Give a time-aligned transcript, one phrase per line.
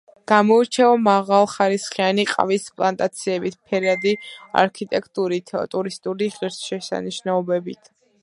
[0.29, 4.15] გამოირჩევა მაღალხარისხიანი ყავის პლანტაციებით, ფერადი
[4.63, 7.93] არქიტექტურით, ტურისტული ღირსშესანიშნაობებით.